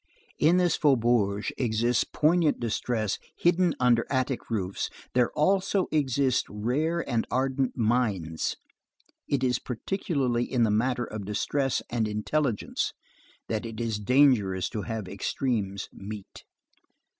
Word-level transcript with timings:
In 0.39 0.57
this 0.57 0.77
faubourg 0.77 1.53
exists 1.59 2.03
poignant 2.03 2.59
distress 2.59 3.19
hidden 3.37 3.75
under 3.79 4.07
attic 4.09 4.49
roofs; 4.49 4.89
there 5.13 5.29
also 5.33 5.85
exist 5.91 6.47
rare 6.49 7.07
and 7.07 7.27
ardent 7.29 7.77
minds. 7.77 8.57
It 9.27 9.43
is 9.43 9.59
particularly 9.59 10.51
in 10.51 10.63
the 10.63 10.71
matter 10.71 11.05
of 11.05 11.25
distress 11.25 11.83
and 11.87 12.07
intelligence 12.07 12.93
that 13.47 13.63
it 13.63 13.79
is 13.79 13.99
dangerous 13.99 14.69
to 14.69 14.81
have 14.81 15.07
extremes 15.07 15.87
meet. 15.93 16.45